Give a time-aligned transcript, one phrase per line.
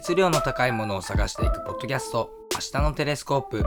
[0.00, 3.66] 熱量の高いものを探していくポッドキャスト明日のテレスコープ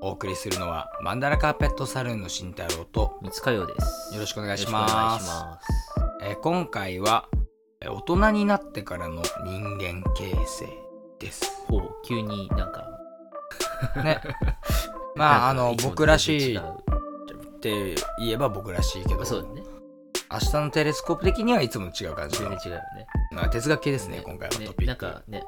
[0.00, 4.14] お送りするのはマンダラカーペットサルーンの慎太郎と三塚洋です。
[4.14, 5.28] よろしくお願いします。
[6.22, 7.26] えー今回は
[7.80, 10.68] えー大人になってからの人間形成
[11.18, 12.86] ですほう、急になんか。
[14.04, 14.20] ね
[15.16, 16.60] まああの僕らしいっ
[17.60, 19.64] て言えば僕らしいけどそうだね。
[20.30, 23.06] 明日のテレスコープ的にはいつもと違う感じの全然違うよね。
[23.32, 25.44] まあ哲学系ですね今回はねトピック、なんかね、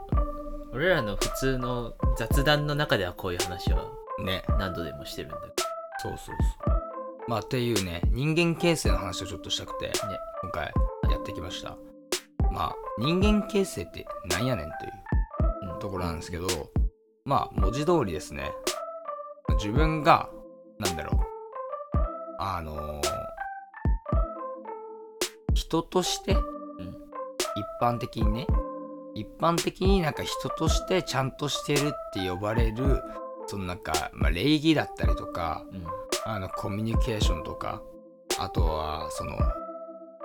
[0.73, 3.91] 俺らの普通の雑談の中ではこういう話は
[4.25, 4.45] ね。
[4.59, 5.63] 何度でもしてるんだけ
[6.01, 6.33] そうそうそ
[6.73, 7.31] う。
[7.31, 9.93] まあっていうね人間形成の話をちょっとしたくて、
[10.43, 10.73] 今回
[11.11, 11.77] やってきました。
[12.53, 14.93] まあ人間形成ってなんやねんという
[15.67, 15.75] ど。
[15.75, 15.79] うん。
[15.81, 16.47] ところなんですけど
[17.25, 18.51] まあ文字通りですね。
[19.59, 20.29] 自分が
[20.79, 21.21] なんだろう。
[22.39, 23.15] あのー
[25.55, 26.37] 人として、
[27.81, 28.47] 般的にね
[29.15, 33.03] 一般的になんか人としてちゃんとしてるって呼ばれる
[33.47, 35.87] そのなんか、まあ、礼儀だったりとかうん。
[36.27, 37.83] あのコミュニケーションとか
[38.39, 39.37] あとはその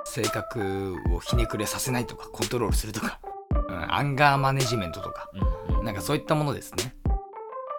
[0.05, 3.19] 性格をひねくれさせないとかコントロールするとか、
[3.51, 5.29] うん、アンガーマネジメントとか
[5.69, 5.77] うん。
[5.79, 5.85] うん。
[5.85, 6.95] なんかそういったものですね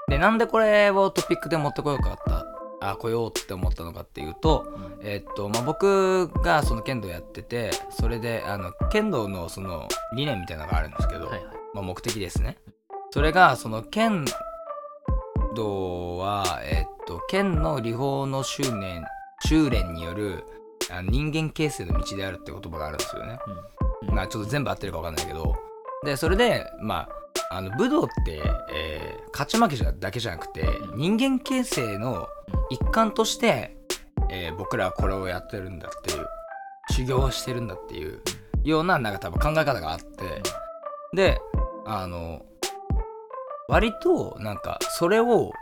[0.09, 2.45] でなんでこれをトピックで持ってこようかった
[2.81, 4.67] あ来ようって思ったのかっていうと
[5.01, 11.61] うんえっとまあ僕がその剣道やっててそれであの剣道のその理念みたいなのがあるんですけど、はいはい。
[11.75, 12.59] まあ、目的ですね。
[13.11, 14.25] それが、その剣
[15.55, 19.05] 道は、えっと、剣の理法の修練、
[19.45, 20.45] 修練による
[21.09, 23.39] 人間形成の道であるって言葉があるんですよね。
[24.09, 25.55] うんまあ、ちょっと全部合ってるか分かんないけど。
[26.05, 27.09] で、それで、まあ、
[27.51, 28.41] あの武道って、
[28.73, 32.29] えー勝ち負けじゃだけじゃなくて、人間形成の
[32.69, 33.77] 一環として、
[34.29, 36.27] えー僕らはこれをやってるんだっていう
[36.91, 38.21] 修行をしてるんだっていう
[38.65, 40.43] ようななんか多分考え方があって、
[41.15, 41.41] で
[41.87, 42.45] あの
[43.69, 45.53] 割となんかそれを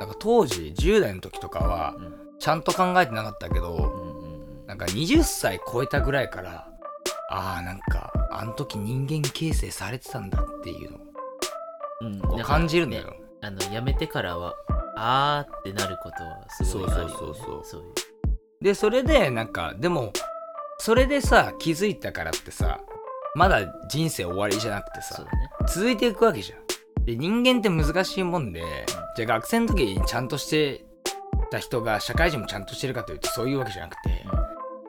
[0.00, 2.22] なんか当時10代の時とかはうん。
[2.42, 6.71] ちゃんと考えてなかったけどなんか20歳超えたぐらいから
[7.34, 10.98] あーなんかあの時人間形成されてたんだっていうの
[12.02, 12.20] うん。
[12.20, 13.10] をこう感じるのよ。
[13.10, 14.54] ねあの、やめてからは、
[14.96, 17.14] あーってなることはすごいあるよね。
[17.18, 17.82] そうそうそうそう。
[18.60, 20.12] でそれでなんかでも
[20.78, 22.78] それでさ気づいたからってさ
[23.34, 25.28] まだ人生終わりじゃなくてさね。
[25.66, 27.04] 続いていくわけじゃん。
[27.04, 28.62] で人間って難しいもんで、
[29.16, 30.84] じゃあ学生の時にちゃんとして
[31.50, 34.24] た人が社会人もちゃんとしてるかというとそういうわけじゃなくて、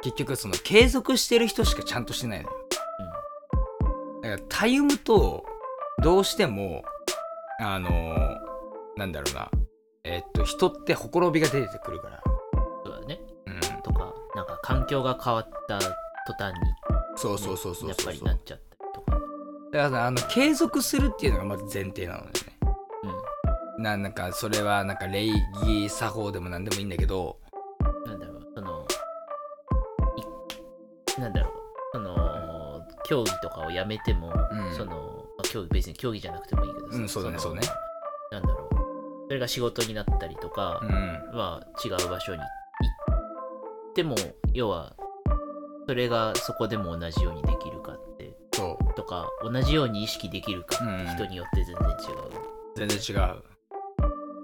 [0.04, 2.58] 結局その継続してる人しかちゃんとしてないのよ。
[4.22, 5.46] だからたゆむと
[6.02, 6.84] どうしても
[7.60, 8.38] あのー
[8.98, 9.50] なんだろうな
[10.04, 12.22] えっと人ってほころびが出てくるから。
[12.86, 13.20] そうだね。
[13.48, 16.60] うん、とか、なんか環境が変わった途端に、
[17.16, 19.18] そうそうそうそうやっそうぱりなっちゃったりとか。
[19.72, 22.32] だからあの継続するっていうのがまず前提なのよね。
[23.78, 23.84] うん。
[23.84, 25.30] ななんかそれはなんか礼
[25.64, 27.38] 儀作法でもなんでもいいんだけど
[33.06, 34.76] 競技とかをやめても、うん。
[34.76, 34.92] その、
[35.38, 37.62] まあ競技別に競技じゃなくてもいいけどさうんそうだねのそうね。
[38.32, 38.76] なんだろう、
[39.28, 40.90] それが仕事になったりとかう、ん。
[41.36, 44.16] まあ違う場所に行っても、
[44.54, 44.94] 要は、
[45.88, 48.94] それがそこでも同じようにできるかって、そう。
[48.96, 51.06] とか、同じように意識できるかっうん。
[51.06, 52.30] て人によって全然違う。
[52.76, 53.44] 全然違う。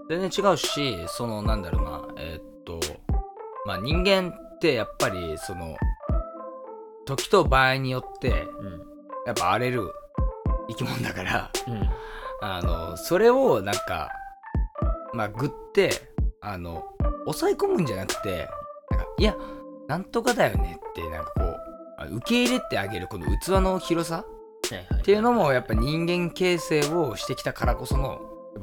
[0.09, 2.79] 全然違うしそのなんだろうなえーっと
[3.67, 5.77] まあ人間ってやっぱりその
[7.09, 8.81] 時と場合によってうん。
[9.25, 9.91] やっぱ荒れる
[10.69, 11.89] 生き物だからうん。
[12.41, 14.09] あのそれをなんか
[15.13, 15.91] まあグって
[16.41, 16.83] あの
[17.25, 18.47] 抑え込むんじゃなくて
[18.91, 19.35] なんかいや
[19.87, 21.57] なんとかだよねってなんかこう
[21.97, 24.25] あ受け入れてあげるこの器の広さ。
[24.99, 28.19] っていうのもやっぱ人間形成をしてきたからこその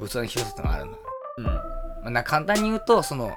[0.07, 0.93] 器の広さってのがあるの。
[1.39, 1.45] うん。
[1.45, 1.63] ま
[2.05, 3.33] あ、な簡単に言うとその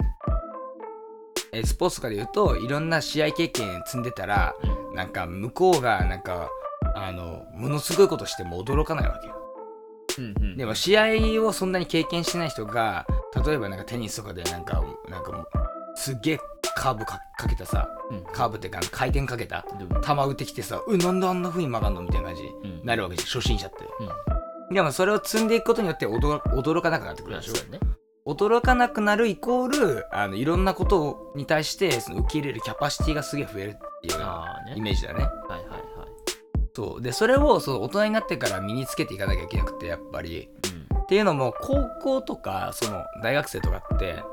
[1.51, 6.49] えスポーツとかで言うといろんな試合経験積んでたらうんなんか向こうがなんか
[6.93, 9.35] あのものすごいことしても驚かないわけよ。
[10.17, 10.57] うんうん。
[10.57, 13.07] でも試合をそんなに経験してない人が
[13.45, 15.47] 例えばなんかテニスとかでなんかなんか
[15.95, 16.39] すっげえ
[16.75, 19.65] カーブかかけたさうん、カーブってか回転かけた
[20.03, 23.77] 球打ってきてさ「うなんであんな風に曲がんの?」みたいな感じにうんなるわけじゃん初心者って。
[24.67, 24.75] うん。
[24.75, 27.79] でもそれを積んでいくことによって驚驚かなくなってくるでしょね。
[28.27, 34.77] 驚かなくなるイコールあのいろんなことに対してその受け入れるキャパシティがすげえ増えるっていう。
[34.77, 35.23] イメージだね。
[35.23, 35.79] はいはいはい。
[36.75, 40.49] そうでそれをその大人になってから身につけていかなきゃいけなくてやっぱり
[41.03, 44.23] っていうのも高校とかその大学生とかって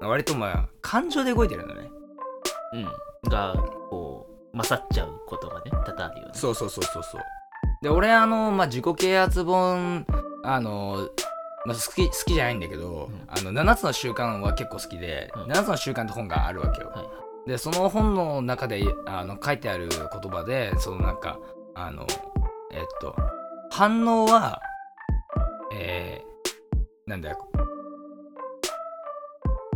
[0.00, 1.90] 割とまあ感情で動いてるのね
[2.74, 2.80] うん。
[2.80, 3.30] うん。
[3.30, 3.54] が、
[3.90, 6.32] こう、勝っちゃうことがね、多々あるよね。
[6.34, 7.20] そうそうそうそうそう
[7.82, 10.06] で俺あの、まあ、自己啓発本
[10.44, 11.08] あの、
[11.66, 21.38] まあ、好き好きじゃないんだけど、うんあの7つの習慣は結構好きで、うん7つの習慣って本があるわけよ、はいでその本の中であの書いてある言葉でそのなんか
[21.74, 22.06] あの
[22.72, 23.14] えっと
[23.70, 24.60] 反応は
[25.72, 27.38] えー、なんだよ。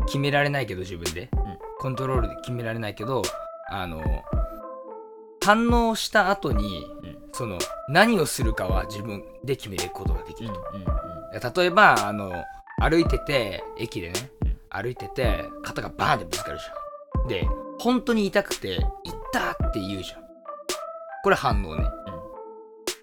[0.07, 1.29] 決められないけど自分で、ん。
[1.79, 3.23] コントロールで決められないけど
[3.71, 4.03] あの
[5.43, 7.19] 反応した後に、うん。
[7.33, 7.59] その
[7.89, 12.33] 何をするかは自分で決めることができるうんうんと、例えばあの
[12.81, 14.57] 歩いてて駅でね、うん。
[14.71, 16.80] 歩いてて肩がバーンってぶつかるじゃん
[17.31, 17.47] で
[17.79, 20.21] 本当に痛くて「痛っ!」って言うじゃん。
[21.23, 21.85] これ反応ね、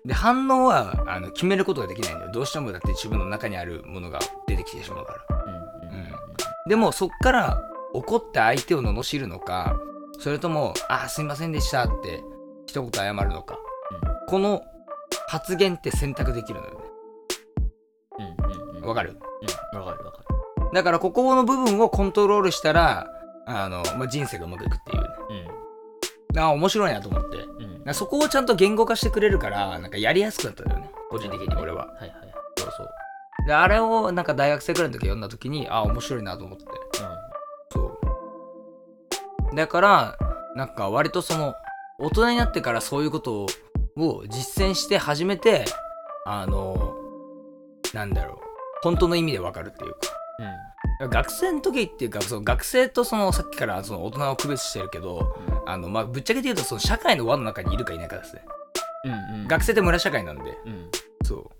[0.06, 2.32] で反応はあの決めることができないんだよ。
[2.32, 5.36] どうしてもだって自分の中にあるものが出てきてしまうから。
[5.38, 6.16] うんうんうんうん。
[6.68, 7.62] でもそっから
[7.94, 9.80] 怒って相手を罵るのか
[10.20, 12.22] それとも「あーすいませんでした」って
[12.66, 13.58] 一言謝るのか、
[14.28, 14.64] この
[15.28, 16.80] 発言って選択できるのよね。
[18.20, 18.88] うんうんうん。
[18.88, 19.18] わかる？
[19.74, 19.80] うん。
[19.80, 20.24] わかるわか
[20.74, 23.08] だからここの部分をコントロールしたら
[23.48, 25.08] あの、まあ、人生がうまくいくっていうね。
[26.34, 27.38] るあー面白いなと思って。
[27.86, 27.94] うん。
[27.94, 30.90] そこをちゃんと言語化してくれるからなんかやりやすくなったんだよね。
[31.10, 31.88] 個人的に俺は。
[31.88, 32.12] はいはい。
[32.58, 32.90] そうそう。
[33.48, 36.66] であれをなんか大学生くらいの時読んだ時にあー面白いなと思って。
[37.72, 38.00] そ
[39.54, 39.56] う。
[39.56, 40.18] だから
[40.56, 41.56] なんか割とその
[42.00, 43.48] 大人になってからそういうこと
[43.96, 45.64] を実践して初めて
[46.26, 46.96] あの
[47.94, 48.38] なんだろう。
[48.84, 50.00] 本当の意味でわかるっていうか。
[50.40, 58.46] うん学生の時っていうかその学生とそのさっきからその大人を区別してるけどあの、まあ、ぶっちゃけて言うとその社会の輪の中にいるかいないかですね。
[59.06, 59.42] うんうん。
[59.42, 60.58] うん学生って村社会なんで。
[60.66, 60.90] うん。
[61.24, 61.52] そ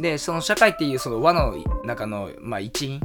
[0.00, 0.02] う。
[0.02, 1.54] でその社会っていうその輪の
[1.84, 3.00] 中の、まあ、一員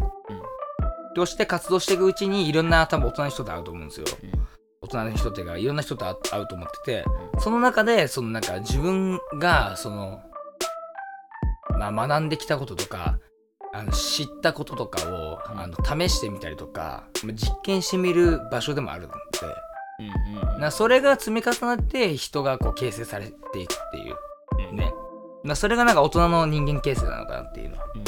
[1.16, 4.06] として活動していくうちにいろんな多分大人の人と会うと思うんですよ。
[4.24, 4.48] うん。
[4.81, 7.06] 大人の人っていうかいろんな人と会会うと思ってて
[7.38, 10.22] うその中でそのなんか自分がその、
[11.78, 13.19] まあ、学んできたこととか
[13.74, 15.60] あの知ったこととかをうん。
[15.60, 19.18] あの試してみたりとかまあ実験してみる場所でもあるので。
[20.00, 24.16] うんうんなそれが積み重なって人がこう形成されていくっていう
[24.72, 24.75] うん。
[24.75, 24.94] ね、
[25.44, 27.86] まあ、それがなんか大人の人間形成なのかなっていうのは。
[27.96, 28.04] うん。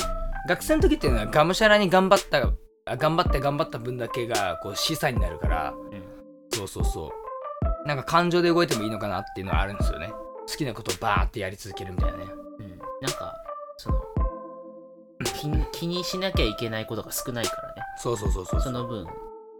[0.47, 2.51] 学生の時っていうのはがむしゃらに頑張った
[2.85, 5.73] あ頑張って頑張った分だけがこう資産になるから。
[5.91, 6.03] うん。
[6.51, 7.87] そうそうそう。
[7.87, 10.11] なんか感情で動いてもいいのかなっていうのはあるんですよね。
[10.47, 12.25] 好きなことをバーってやり続けるみたいなね。
[12.59, 12.77] うん。
[13.01, 13.35] なんか
[13.77, 14.01] その
[15.71, 17.81] 気にしなきゃいけないことが少ないからね。
[17.97, 18.61] そうそうそうそう。
[18.61, 19.07] その分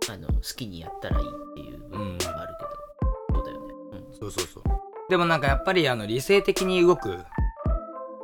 [0.09, 3.73] あの好きにやったらいいっていう部分があるけど、そうだよね。
[4.19, 4.63] そうそうそう。
[5.09, 7.17] でもなんかやっぱりあの理性的に動くっ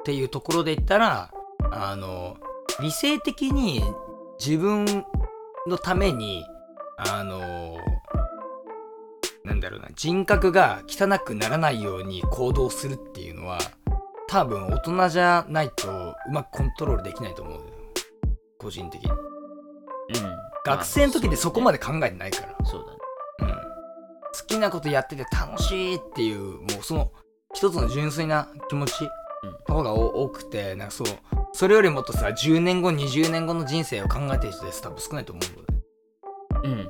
[0.04, 1.32] ていうところで言ったら
[1.72, 2.38] あの
[2.80, 3.84] 理性的に
[4.40, 4.86] 自分
[5.68, 6.46] のために
[6.98, 7.78] あの
[9.44, 13.58] なんだろうな人格が汚くならないように行動するっていうのは
[14.28, 15.88] 多分大人じゃないと
[16.28, 17.62] うまくコントロールできないと思うよ。
[18.58, 19.12] 個人的に。
[19.12, 20.36] うん、うん、
[20.66, 22.66] 学生の時でそこまでで考えてないから。
[22.66, 22.98] そうだね。
[23.42, 27.12] うん、好きなことやってて楽しいっていうもうその
[27.54, 28.92] 一つの純粋な気持ち
[29.68, 31.08] の方がお多くてなんかそう
[31.54, 35.76] それよりもっとさ10年後20年後の人生を考えてる人です多分少ないと思うので。
[36.64, 36.86] うんうんうん。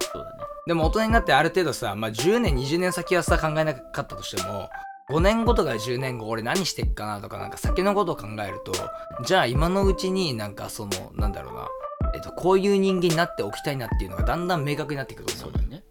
[0.00, 0.44] そうだね。
[0.66, 4.68] でも大人になってある程度さ、まあ、10年20年先はさ考えなかったとしても
[5.10, 8.72] 5年後とか10年後俺何してっかなとかなんか先のことを考えると
[9.24, 11.68] じゃあ今のうちになんかそのなんだろうな、
[12.14, 15.52] えっと、こういう人間になっておきたいなっていうのがだんだん明確になってくると思う。
[15.52, 15.84] のよそうだね。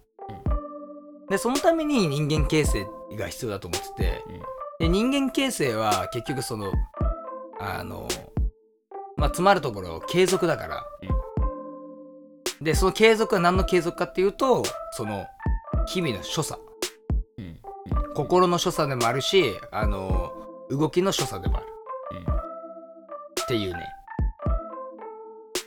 [1.30, 4.24] でそのために人間形成が必要だと思ってて。
[4.28, 4.42] うん。
[4.78, 6.74] で人間形成は結局その
[7.62, 8.10] あの
[9.16, 10.86] まあ詰まるところ継続だから、
[12.62, 15.26] でその継続は何の継続かっていうとその
[15.88, 16.60] 日々の所作。
[16.60, 16.75] うんうん
[18.16, 20.32] 心の所作でもあるしあの
[20.70, 21.68] 動きの所作でもある。
[22.12, 22.36] うん
[23.46, 23.80] っていうね。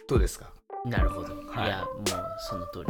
[0.08, 0.50] どうですか？
[0.84, 1.66] なるほど、はい。
[1.66, 2.04] い、やもう
[2.40, 2.86] その通り。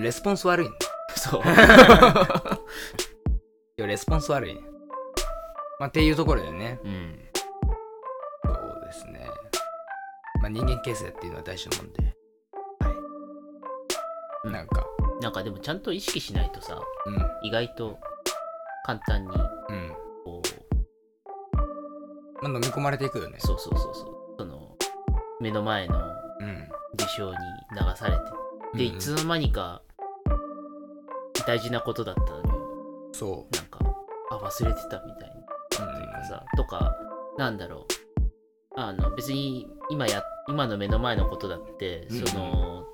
[0.00, 0.74] レスポンス悪いね。
[1.14, 1.42] そう。
[3.76, 4.62] いやレスポンス悪いね。
[5.78, 6.80] まあっていうところでね。
[6.84, 7.20] うん。
[8.44, 9.28] そうですね。
[10.40, 12.16] まあ、人間形成っていうのは大事なもんで。
[12.80, 12.88] は
[14.46, 14.50] い。
[14.50, 14.86] なんか、
[15.20, 17.46] なんかでもちゃんと意識しないとさうん。
[17.46, 17.98] 意外と
[18.84, 19.92] 簡単にうん。
[20.24, 20.42] こ
[22.42, 23.40] まあ、飲み込まれていくよねう。
[23.40, 24.76] そうそうそうそうその
[25.40, 26.68] 目の前のうん。
[26.96, 27.36] 事象に
[27.72, 28.22] 流されて
[28.74, 29.82] でいつの間にか
[31.46, 32.50] 大事なことだったのに
[33.12, 33.78] そなんか
[34.30, 35.94] あ忘れてたみたいなう。
[35.94, 36.96] というかさ、とか
[37.38, 37.86] なんだろ
[38.76, 42.85] うあの別に今や今の目の前のことだってうんその、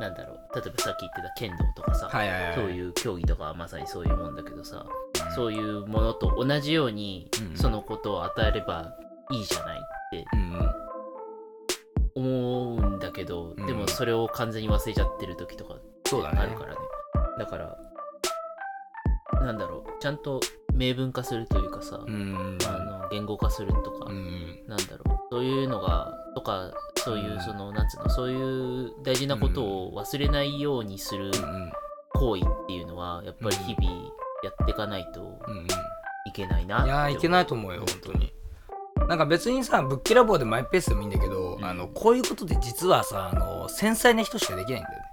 [0.00, 0.56] なんだろう。
[0.56, 2.54] 例えばさっき言ってた剣道とかさ、はいはいはい。
[2.54, 4.86] そういう競技とかはまさにそういうもんだけどさ、
[5.34, 7.56] そういうものと同じように、うん。
[7.56, 8.94] そのことを与えれば
[9.30, 9.80] いいじゃないっ
[10.10, 10.70] てうん
[12.16, 13.66] 思うんだけど、うん。
[13.66, 16.80] でもそれを完全に忘れちゃってる時とかあるからね。
[17.38, 17.76] だから
[19.42, 20.02] なんだろう。
[20.02, 20.40] ちゃんと
[20.74, 22.58] 明文化するというかさ、うん。
[22.66, 22.70] あ
[23.02, 24.62] の言語化するとか、うん。
[24.66, 25.18] なんだろう。
[25.30, 26.72] そういうのがとか
[27.04, 27.40] そういううん。
[27.40, 31.72] そのなんつうのそういう大事なことを忘れないようにするうん
[32.14, 33.90] 行為っていうのはやっぱり日々
[34.42, 35.66] やっていかないとうん
[36.26, 38.32] いけないなっていやーいけないと思うよ本当に。
[39.08, 41.64] なんか別にさぶっきらぼうでマイペースでもいいんだけど、うん。
[41.64, 45.04] あのこういうことで実はさあの繊細な人しかできないんだよね。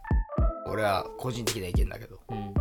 [0.67, 2.19] 俺は個人的な意見だけど。
[2.29, 2.53] うん。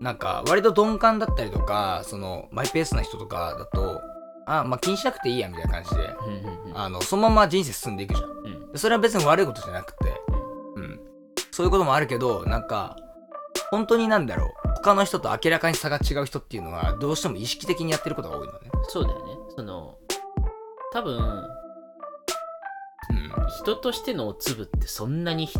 [0.00, 4.00] なんか割と鈍感だったりとかそのマイペースな人とかだと
[4.46, 5.96] あまあ気にしなくていいやみたいな感じで。
[5.96, 6.78] うんうんうん。
[6.78, 8.30] あのそのまま人生進んでいくじゃん。
[8.30, 8.44] うん。
[8.44, 10.20] でそれは別に悪いことじゃなくて、
[10.76, 11.00] うん、
[11.50, 12.96] そういうこともあるけどなんか
[13.70, 14.68] 本当になんだろう。
[14.78, 18.70] 他の人と明らかに差が違う人っていうのはどうしても意識的にやってることが多いのね。
[18.88, 19.32] そうだよね。
[19.56, 19.98] その
[20.92, 21.20] 多分う
[23.12, 23.48] ん。
[23.48, 25.58] 人としてのお粒ってそんなにひ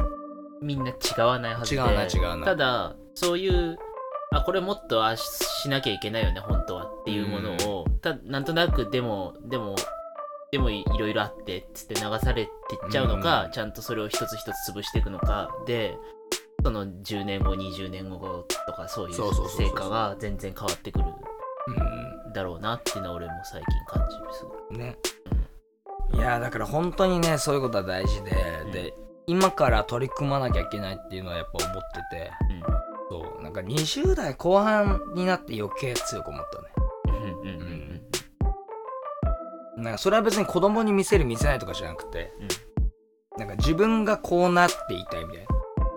[0.63, 1.77] みんな違わないはずで。
[1.77, 2.45] 違わない違わない。
[2.45, 3.77] ただそういう
[4.31, 5.23] あこれもっとあし
[5.63, 9.75] しなきゃいけないよね本当はっていうものを、たなんとなくでもでも
[10.51, 12.51] でもいいろいろあってっつって流されて
[12.87, 15.51] っちゃうのか、うんちゃんとそれを一つ一つ潰していくのか。
[15.67, 15.97] で
[16.65, 24.77] その10年後20年後とかそういう成果が全然変わってくるうだろうなっていうのは俺も最近感じるすごい。
[24.77, 24.81] ん。
[24.81, 24.97] ね
[26.15, 28.31] いやーだから本当にねそういうことは大事で、
[28.65, 28.73] うん。
[28.73, 28.95] で
[29.27, 32.33] 今から取り組まなきゃいけないっていうのはやっぱ思ってて。
[32.51, 32.63] うん。
[33.11, 36.69] そうなんか20代後半になって余計強く思ったね。
[37.07, 37.78] うんうんうんうん
[39.79, 42.33] なんかそれは別に子供に見せる見せないとかじゃなくて、
[43.39, 45.47] なんか自分がこうなっていたいみたいな、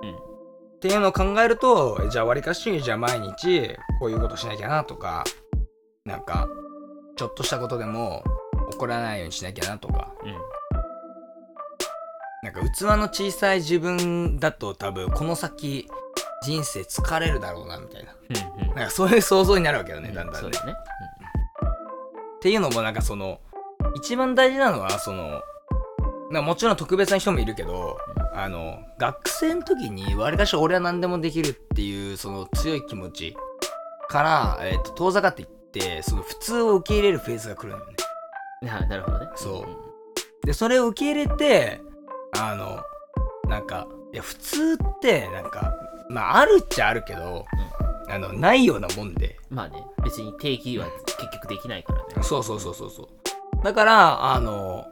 [0.04, 0.16] うん。
[0.16, 5.24] っていうのを考えるとじゃあわりかしじゃあ毎日こういうことしなきゃなとか
[6.06, 6.48] なんか
[7.16, 8.24] ちょっとしたことでも
[8.74, 10.14] 怒らないようにしなきゃなとか。
[10.24, 10.38] うん。
[12.44, 15.88] なんか器の小さい自分だと多分この先
[16.44, 18.16] 人生疲れるだろうなみたいな。
[18.60, 18.76] うんうん。
[18.76, 20.40] なんかそういう想像になるわけよねだんだんね。
[20.40, 20.74] そうだね。
[20.74, 23.40] っていうのもなんかその
[23.96, 25.42] 一番大事なのはその
[26.42, 27.98] もちろん特別な人もいるけど、
[28.34, 33.36] あの学生の時にわりかし俺は何でもできるっていうその強い気持ち
[34.08, 37.98] から、えーと遠ざかっていってその普通を受け入れるフェーズが来るんだよね。
[38.62, 39.28] ななるほどね。
[39.36, 39.66] そ
[40.44, 40.46] う。
[40.46, 41.82] でそれを受け入れて
[42.40, 42.82] あの
[43.50, 45.74] なんかいや普通ってなんか
[46.10, 47.46] まああるっちゃあるけど、
[48.08, 49.38] あのないようなもんで。
[49.50, 50.86] まあね、別に定義は
[51.18, 52.24] 結局できないからね。
[52.24, 53.08] そうそうそうそうそう
[53.64, 54.86] だからあの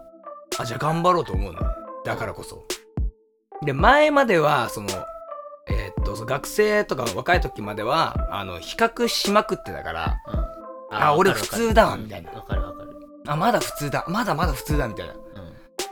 [0.60, 1.66] あじゃあ頑張ろうと思うのよ。
[2.06, 2.66] だからこそ。
[3.66, 4.88] で前まではその
[5.68, 10.46] えーっと学生とか若い時まではあの比較しまくってたからうん。
[10.92, 12.32] あ俺普通だわみたいな。
[12.32, 12.96] わかるわかる。
[13.28, 14.06] あまだ普通だ。
[14.08, 15.14] まだまだ普通だみたいな。
[15.14, 15.20] うん。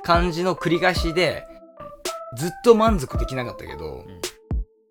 [0.04, 1.46] 感じの繰り返しで
[2.38, 4.22] ずっと満足できなかったけどうん。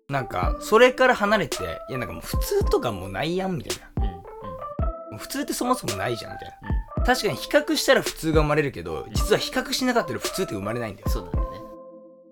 [0.09, 1.57] なんかそれから離れて
[1.89, 4.07] いやなんかもう普通とかもうないやんみたいな。
[4.07, 5.13] うん。
[5.13, 5.17] うん。
[5.17, 6.69] 普通ってそもそもないじゃんみたいな。
[6.69, 6.76] うん
[7.07, 11.07] 確かに比較したら普通が生まれるけど実は比較しなかったら普通って生まれないんだよ。
[11.07, 11.59] そうなんだよね。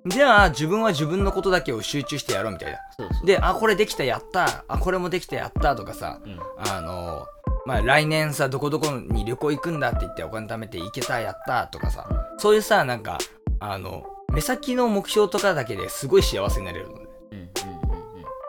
[0.07, 2.77] じゃあ自分は自分のことだけを集中してやろうみたいな。
[2.97, 3.25] そうそう。
[3.25, 4.65] であこれできたやった。
[4.67, 5.77] あこれもできたやった。
[5.77, 7.25] とかさうん、あの
[7.65, 11.67] まあ来年さどこどこに旅行行くんだって言ってお金貯めて行けたやった。
[11.67, 12.09] とかさ。
[12.37, 13.17] そういうさなんか
[13.61, 17.05] あの目先の目標とかだけですごい幸せになれるのね。
[17.31, 17.49] うんうんうん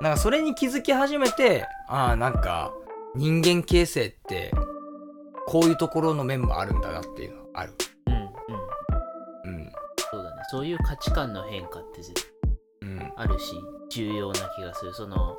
[0.02, 2.74] なんかそれに気づき始めてああなんか
[3.14, 4.52] 人間形成って
[5.46, 7.74] こういうところの面もあるんだなっていうのはある。
[8.06, 8.20] うんうん。
[8.20, 9.60] うん。
[9.60, 9.72] うん
[10.10, 10.42] そうだね。
[10.50, 12.32] そういう価値観の変化って絶
[12.82, 13.12] うん。
[13.16, 13.54] あるし、
[13.90, 14.94] 重要な気がする。
[14.94, 15.36] その、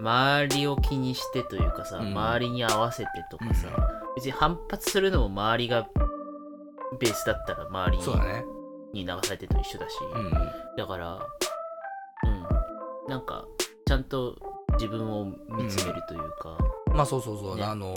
[0.00, 2.08] 周りを気にしてというかさ、うん。
[2.08, 3.68] 周りに合わせてとかさ、
[4.16, 5.88] 別に反発するのも周りが
[6.98, 8.44] ベースだったら周りそうだね。
[8.92, 10.30] に流されてと一緒だし、うん
[10.76, 11.26] だから、
[12.24, 13.44] うん、なんか、
[13.86, 14.36] ちゃんと
[14.74, 16.58] 自分を見つめるというか、
[16.94, 17.64] まあそうそうそう、ね。
[17.64, 17.94] あの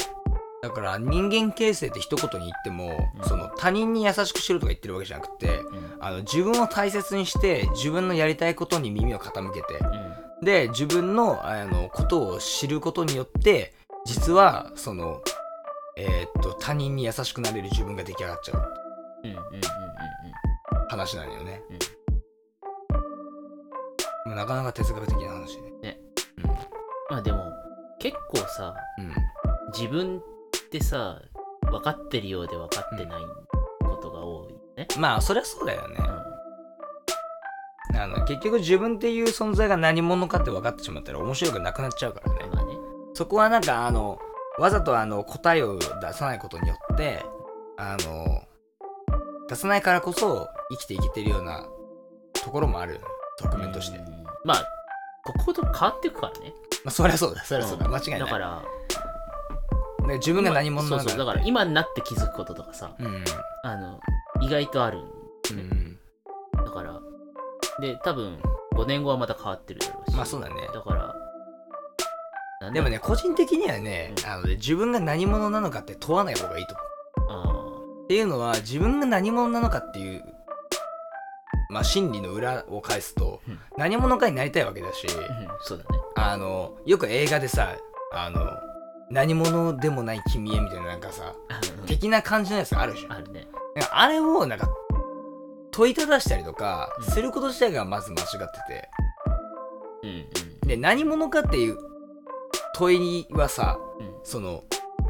[0.68, 3.24] だから人間形成って一言に言っても、うん。
[3.28, 5.98] その他人に優しくしろとか言ってるわけじゃなくてうん。
[6.02, 9.76] あの自分を大切にして自分のやりたいことに耳を傾けて。
[9.76, 10.46] うん。
[10.46, 13.74] で自分のあのことを知ることによって
[14.06, 15.22] 実はその
[15.98, 18.62] えーっと他人に優しくなれる自分が出来上がっちゃう。
[20.90, 21.78] 話なんよね、うん。
[24.28, 25.98] まあなかなか哲学的な話ね。
[27.10, 27.40] まあでも
[28.00, 29.14] 結構さうん。
[29.74, 30.37] 自分って
[30.82, 31.22] さ
[31.62, 33.22] 分かってるようで分かってない
[33.82, 35.98] ことが多いね、まあそりゃそうだよね。
[38.00, 42.40] あの結局自分っていう存在が何者かって分かってしまったら面白くなくなっちゃうからね。
[42.54, 42.74] まあね。
[43.16, 44.20] そこはなんかあの
[44.60, 47.24] わざとあの答えを出さないことによって
[47.78, 48.44] あの
[49.50, 51.66] 出さないからこそ生きていけてるような
[52.34, 53.02] ところもある。
[53.40, 54.24] 側面として、うん。
[54.44, 54.66] まあ
[55.24, 56.54] ここと変わっていくからね。
[56.84, 57.44] まあ、そりゃそうだ。
[57.44, 57.92] そりゃそうだ、ん。
[57.94, 58.20] 間違いない。
[58.20, 58.64] だから
[60.08, 61.04] で自分が何者なのか。
[61.04, 61.20] そうそう。
[61.20, 63.24] だから今になって気づくこととかさうん。
[63.64, 64.00] あの
[64.42, 65.00] 意外とある。
[65.52, 66.00] うん。
[66.54, 67.00] だから
[67.80, 68.40] で多分
[68.76, 70.16] 5年後はまた変わってるだろうし。
[70.16, 70.56] まあそうだね。
[70.74, 74.32] だからでもね個人的にはね、うん。
[74.32, 76.88] あのね自分が何者なのかって問わない方がいいと思う。
[77.30, 80.24] あっていうのは自分が何者なのかっていう
[81.70, 83.60] まあ心理の裏を返すと、うん。
[83.78, 85.48] 何者かになりたいわけだし、ーうん。
[85.62, 86.00] そうだね。
[86.16, 87.76] あのよく映画でさ
[88.14, 88.40] あの
[89.10, 91.34] 何者でもない君へみたいななんかさ
[91.80, 91.86] うん。
[91.86, 93.12] 的な感じのやつあるじゃん。
[93.14, 93.48] あるね。
[93.92, 94.70] あれをなんか
[95.72, 97.06] 問いただしたりとかうん。
[97.06, 98.38] すること自体がまず間違って
[98.68, 98.90] て。
[100.04, 100.10] うん
[100.62, 100.68] うん。
[100.68, 101.78] で何者かっていう
[102.76, 104.14] 問いはさうん。
[104.24, 104.64] その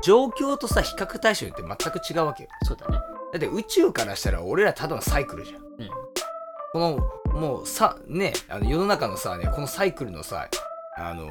[0.03, 2.49] 状況とさ比較対象によって全く違うわけよ。
[2.63, 2.99] そうだね。
[3.33, 5.57] だって宇宙からしたら俺らただのサイクルじゃん。
[5.57, 5.89] うん。
[6.73, 10.47] このもうさねあの世の中のさねこのサイクルのさ
[10.97, 11.29] あの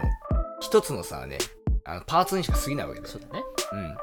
[0.61, 1.39] 一つのさね
[1.87, 3.07] あのパーツにしか過ぎないわけだ。
[3.07, 3.45] よそうだね。
[3.73, 3.97] うん。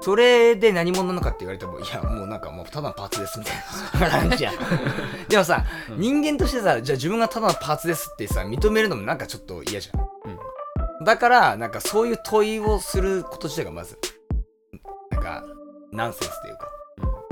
[0.00, 4.54] それで何者なのかって言われてもいやもうなんかもうただのパーツですみたいな感じじゃん
[5.28, 6.00] でもさ、うん。
[6.00, 10.00] 人間としてさじゃあ自分がただのパーツですってさ認めるのもなんかちょっと嫌じゃん。
[10.00, 11.04] うん。
[11.04, 13.98] だからなんかそういう問いをすること自体がまず
[15.10, 15.44] なんか
[15.92, 16.68] ナンセンスというか。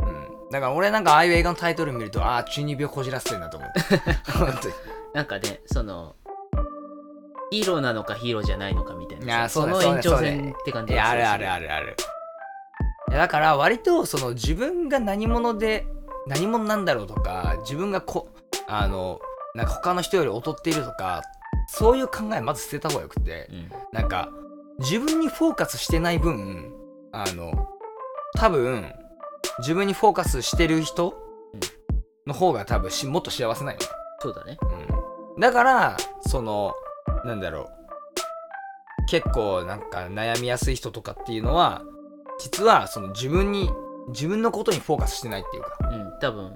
[0.06, 0.50] うん。
[0.50, 3.70] だから俺なんかああいう映画のタイトル見るとああ中二病こじらせてるなと思う。
[4.32, 4.74] 本当に。
[5.14, 6.16] なんかねその
[7.52, 9.46] ヒーローなのかヒーローじゃないのかみたいな。
[9.46, 11.96] その延長線って感じあるあるるあるある。
[13.10, 15.86] だから割とその自分が何者で
[16.26, 18.30] 何者なんだろうとか自分がこ
[18.66, 19.20] あの
[19.54, 21.20] なんか他の人より劣っているとか
[21.68, 23.48] そういう考えまず捨てた方がよくて。
[23.50, 23.70] うん。
[23.92, 24.30] なんか
[24.78, 26.72] 自分にフォーカスしてない分
[27.12, 27.68] あの
[28.34, 28.90] 多分
[29.58, 31.14] 自分にフォーカスしてる人
[31.52, 31.60] うん。
[32.26, 33.80] の方が多分しもっと幸せないよ、
[34.20, 34.56] そうだね。
[35.34, 36.72] うん、だからその
[37.24, 39.06] なんだろう。
[39.08, 41.82] 結構なんか悩みやすい人とかっていうのは
[42.38, 43.70] 実はその自分に
[44.08, 45.76] 自分のことにフォーカスしてないっていうか。
[45.90, 46.52] うん多分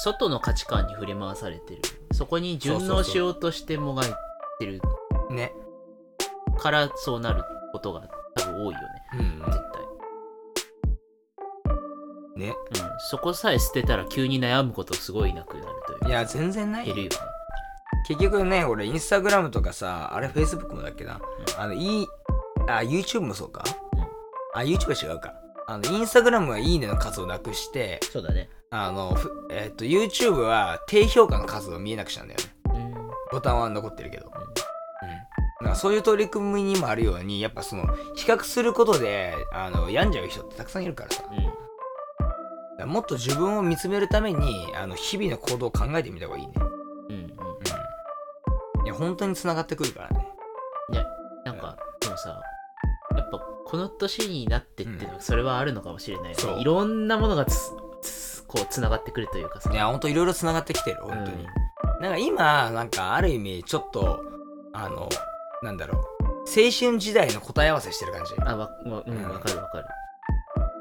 [0.00, 1.82] 外の価値観に振り回されてる。
[2.12, 4.14] そこに順応しようとしてもがい
[4.60, 4.80] てる。
[5.30, 5.52] ね、
[6.56, 8.86] からそうなることが多分多いよね。
[9.14, 9.42] うん。
[9.44, 9.58] 絶
[12.36, 12.46] 対。
[12.46, 12.48] ね。
[12.48, 12.54] うん、
[13.10, 16.08] そこさえ捨てたら急に悩むことすごいなくなるというか。
[16.08, 16.94] いや全然ないよ。
[16.94, 17.37] 減るよね
[18.08, 21.20] 結局ね俺インスタグラムとかさあれフェイスブックもだっけな、
[21.58, 22.06] あのいい
[22.66, 23.62] あ YouTube もそうか、
[23.94, 24.00] うん。
[24.54, 25.34] あ YouTube は違うか。
[25.66, 28.48] あのインスタグラムはいいねの数をなくしてそうだね。
[28.70, 32.46] あのふえっと YouTube は低評価の数を見えなくしたんだよね。
[32.74, 32.94] うん。
[33.30, 35.66] ボタンは残ってるけど、うん。
[35.66, 41.24] なんかそういう取り組みにもあるようにやっぱその比較することであの病んじゃう人ってたくさんいるからさ。
[41.30, 41.68] うん。
[42.78, 46.54] らもっと自分を見つめるためにあの日々の行動を考えてみた方がいいね
[48.98, 50.26] 本当に繋がってくるからね。
[51.44, 52.40] なんかでもさ
[53.16, 56.60] やっぱこの年になってってのはそれはあるのかもしれない、そう。
[56.60, 57.58] いろんなものがつ
[58.02, 59.70] つこうつながってくるというかさ。
[59.72, 61.46] いや本当いろいろ繋がってきてる本当に、
[62.00, 64.22] なんか今なんかある意味ちょっと
[64.72, 65.08] あの
[65.62, 66.02] なんだろう。
[66.48, 68.34] 青春時代の答え合わせしてる感じ。
[68.34, 69.28] うん、あわわうんうん。
[69.28, 69.84] わかるわかる。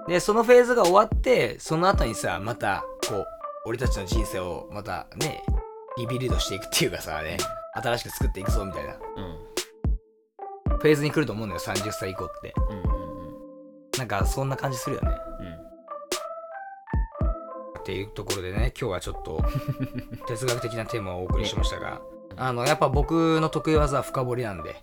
[0.07, 3.25] でそのフェーズが終わってその後にさまたこう
[3.65, 5.43] 俺たちの人生をまたね
[5.97, 7.37] リビルドしていくっていうかさね
[7.81, 8.93] 新しく作っていくぞみたいな。
[8.93, 8.99] うん。
[10.77, 12.53] フェーズに来ると思うんだよ30歳以降って。
[12.69, 12.87] うんうんうん。
[13.97, 15.09] なんかそんな感じするよね。
[15.39, 15.47] うん。
[17.79, 19.43] っていうところでね今日はちょっと
[20.27, 22.01] 哲学的なテーマをお送りしましたが、
[22.35, 24.75] あのやっぱ僕の得意技は深掘りなんで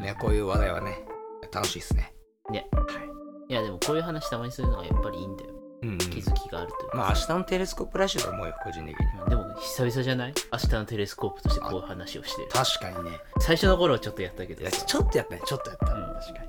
[0.00, 1.04] ねこういう話題はね
[1.52, 2.14] 楽しいですね。
[2.50, 2.66] ね。
[2.72, 3.08] はい。
[3.52, 5.50] いやでもこういう話たまにするのがやっぱりいいんだよ
[5.82, 5.98] うんうん。
[5.98, 6.96] 気づきがあるというか。
[6.96, 9.06] まあ明日のテレスコープ来週と思うよ個人的に。
[9.22, 10.34] うんでも久々じゃない？
[10.52, 12.42] 明日のテレスコープとしてこういう話をして。
[12.42, 13.18] る確かにね。
[13.40, 14.84] 最初の頃はちょっとやったけどさ。
[14.86, 15.42] ちょっとやったね。
[15.44, 16.02] ちょっとやった、うん。
[16.14, 16.48] 確かに。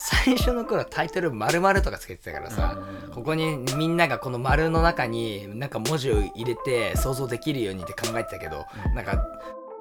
[0.00, 8.94] 最初の頃はタイトル丸々とかつけてたからさ、うんここにみんながこの丸の中になんか文字を入れて想像できるようにって考えてたけど、うん。
[8.94, 9.22] なんか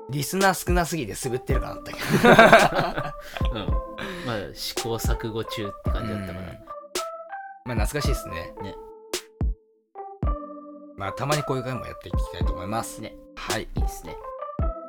[0.09, 3.53] リスナー少なすぎて滑ってるかなったけど。
[3.59, 3.67] うん。
[4.25, 6.39] まあ試行錯誤中って感じだったから。
[6.39, 6.66] うん
[7.67, 8.53] まあ懐かしいですね。
[8.63, 8.75] ね。
[10.97, 13.01] まあたまにこういう回もやっていきたいと思います。
[13.01, 13.15] ね。
[13.35, 13.63] はい。
[13.63, 14.15] いいですね。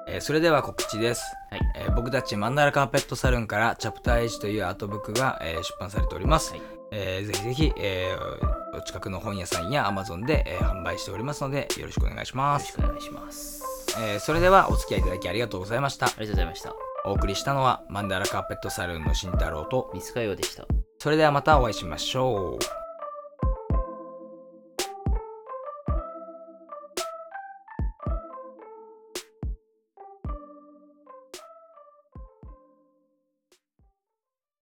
[0.09, 6.63] えーそれでは告知です、はいえー僕たちマンダラカーペットサルンからチャプター H というアートブックが、えー出版されております、はい
[6.93, 13.63] えーぜひぜひ、えーお近くの本屋さんや Amazon で、えー販売しておりますのでよろしくお願いしますよろし、くお願いします。
[14.01, 16.75] えーそれではお付き合いいただきありがとうございましたありがとうございました。
[17.05, 20.65] お送りしたのはマンダラカーペットサルンの慎太郎と水川洋でした。
[20.99, 22.78] それではまたお会いしましょう。